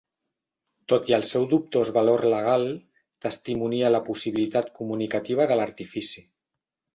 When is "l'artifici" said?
5.61-6.27